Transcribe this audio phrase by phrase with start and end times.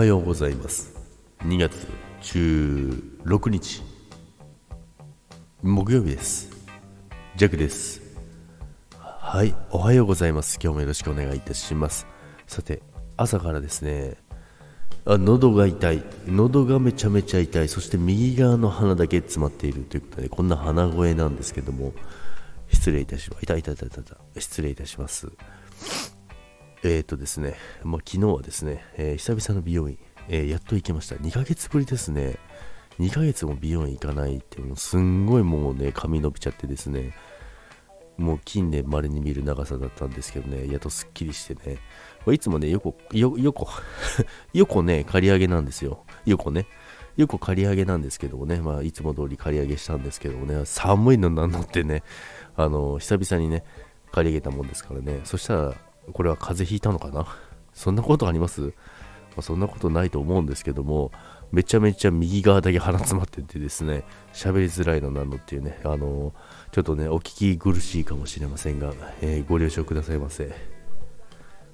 [0.00, 0.94] はようございます。
[1.40, 1.86] 2月
[2.22, 3.82] 16日。
[5.62, 6.48] 木曜日です。
[7.36, 8.00] ジャックです。
[8.98, 10.58] はいおはようございます。
[10.58, 12.06] 今日もよろしくお願いいたします。
[12.46, 12.80] さて
[13.18, 14.16] 朝からですね
[15.04, 16.02] あ喉が痛い。
[16.26, 17.68] 喉がめちゃめちゃ痛い。
[17.68, 19.82] そして右側の鼻だけ詰まっている。
[19.82, 21.92] ということでこんな鼻声なんですけども。
[22.72, 23.90] 失礼いたしますいたいたいたい。
[23.90, 24.00] た
[24.40, 25.30] 失礼いたします。
[26.82, 29.98] えっ、ー、とですね、まあ、昨日はですね、えー、久々の美容院、
[30.28, 31.16] えー、やっと行けました。
[31.16, 32.38] 2ヶ月ぶりですね。
[32.98, 37.14] 2ヶ月も美容院行かないって、もうすんごいもうね、髪伸びちゃってですね、
[38.16, 41.78] もう近年稀に見る長さだったんですけどね、やっとすっきりしてね、
[42.26, 43.68] ま、いつもね、横、よ、横、
[44.52, 46.04] 横ね、刈り上げなんですよ。
[46.26, 46.66] 横ね。
[47.16, 52.02] よく刈り上げなんですけどもね、まあ、いつも通り刈り上げしたんですけどもね、寒いのなんのってね、
[52.56, 53.64] あの、久々にね、
[54.12, 55.74] 刈り上げたもんですからね、そしたら、
[56.10, 57.26] これは風邪ひいたのかな？
[57.72, 58.70] そんなことあります、ま
[59.38, 61.12] あ、そんなことないと思うんですけども、
[61.52, 66.32] めちゃめちゃ右側だけ鼻詰まっててですね、喋りづらいのなのっていうね、あの
[66.72, 70.54] ちょっとね、お聞き苦しいかもしれませんが、えー、ご了承くださいませ。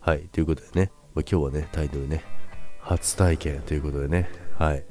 [0.00, 2.24] はい、ということでね、まあ、今日はね、タイトルね、
[2.80, 4.84] 初体験ということでね、はい。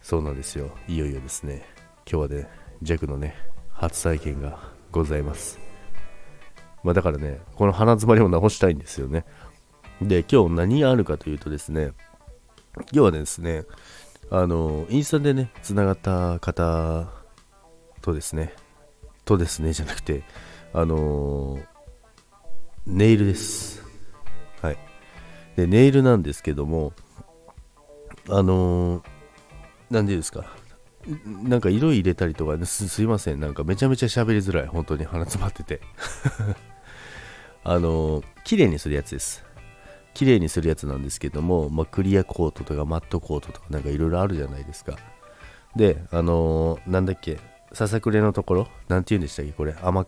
[0.00, 0.70] そうなんですよ。
[0.88, 1.64] いよいよですね、
[2.10, 2.48] 今日はね、
[2.82, 3.34] 弱のね、
[3.70, 4.58] 初体験が
[4.90, 5.65] ございます。
[6.86, 9.24] まあ、だからね、この鼻詰まりを直したいんですよね。
[10.00, 11.90] で、今日何があるかというとですね、
[12.76, 13.64] 今日はですね、
[14.30, 17.08] あの、インスタでね、つながった方
[18.02, 18.54] とですね、
[19.24, 20.22] とですね、じゃなくて、
[20.72, 21.58] あの
[22.86, 23.82] ネイルです。
[24.62, 24.78] はい。
[25.56, 26.92] で、ネイルなんですけども、
[28.28, 29.02] あの
[29.90, 30.44] なんでですか、
[31.24, 35.80] なんか色入れたりとかす、すいません、なんかめちゃめちゃ喋りづらい、本当に鼻詰まってて。
[37.68, 39.44] あの綺麗にするやつです。
[40.14, 44.96] 綺麗にするやつなんですけども、まあ、クリアコートとかマットコートとかなんかいろいろあるじゃないですか。
[45.74, 47.38] であのー、なんだっけ
[47.72, 50.06] ささくれのところなんて言うんでしたっけこれ甘皮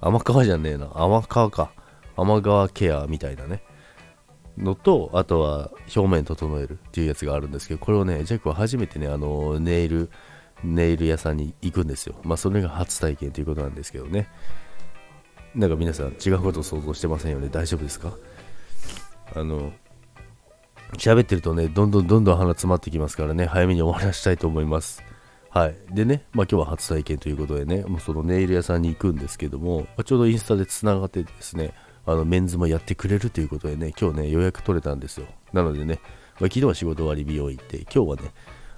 [0.00, 0.90] 甘皮じゃねえな。
[0.94, 1.72] 甘皮か。
[2.14, 3.62] 甘皮ケアみたいなね。
[4.58, 10.10] のとあとは表面整えるっていうやつがあるんですけどこれをねジャックは初めてねあのネイル
[10.64, 12.16] ネイル屋さんに行くんですよ。
[12.22, 14.28] まあそれが初体験ということなんですけどね。
[15.54, 17.48] なんか皆さん違うことを想像してませんよね。
[17.50, 18.12] 大丈夫ですか？
[19.34, 19.72] あの
[20.94, 23.46] 喋ってるとねどんどんどんどん鼻詰まってきますからね。
[23.46, 25.02] 早めに終わらしたいと思います。
[25.50, 25.76] はい。
[25.90, 31.72] でねまあ今日は初体験ということでねもうそのネイル屋さんに行くんですけども、まあ、ちょうどインスタでつながってですね
[32.06, 35.26] あのメンズもやってくれるということでね今日ね予約取れたんですよ。
[35.52, 36.00] なのでね、
[36.40, 38.32] まあ、昨日は仕事終わり美容行って今日はね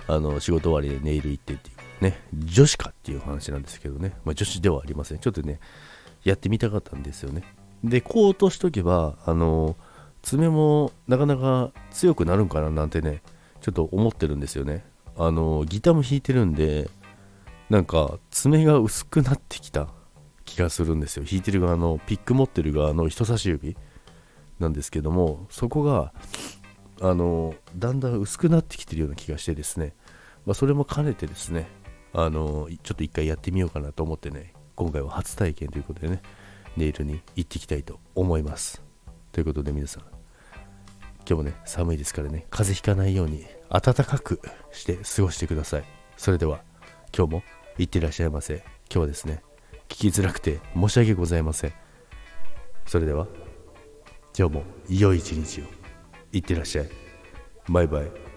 [0.07, 5.19] あの仕事終わりでネイル行ってっていうね女子かっていう話なんですけどね、まあ、女子ではありません。
[5.19, 5.61] ちょっとね
[6.25, 7.43] やってみたかったんですよね。
[7.85, 9.77] で、こう落としとけば、あの、
[10.23, 13.23] 爪もなかなか強くなるんかななんてね、
[13.61, 14.85] ちょっと思ってるんですよね。
[15.17, 16.91] あの、ギターも弾いてるんで、
[17.69, 19.89] なんか爪が薄くなってきた
[20.45, 21.25] 気がするんですよ。
[21.25, 23.77] 弾いてる側の、ピック持ってる側の人差し指
[24.59, 26.13] なんですけども、そこが、
[27.01, 29.95] あの、だんだん薄くなってきてるような気がしてですね、
[30.45, 31.69] まあ、それも兼ねてですね、
[32.13, 36.23] あの、ちょっと一回やってみようかなと思ってね、今回は初体験ということでね、
[36.77, 38.83] ネイルに行ってきたいと思います。
[39.33, 40.03] ということで皆さん、
[41.27, 44.41] 今日もね、寒いですからね、風邪ひかないように暖かく
[44.73, 45.85] して過ごしてください。
[46.17, 46.63] それでは、
[47.17, 47.43] 今日も
[47.79, 48.57] いってらっしゃいませ。
[48.57, 49.43] 今日はですね、
[49.89, 51.73] 聞きづらくて申し訳ございません。
[52.87, 53.27] それでは、
[54.39, 55.65] 今日も良い一日を。
[56.33, 56.91] いってらっしゃい。
[57.69, 58.30] バイバイ。